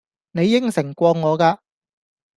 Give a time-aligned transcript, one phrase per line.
[0.31, 1.59] 你應承過我㗎